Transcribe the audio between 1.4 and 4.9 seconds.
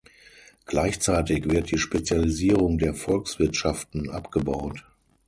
wird die Spezialisierung der Volkswirtschaften abgebaut.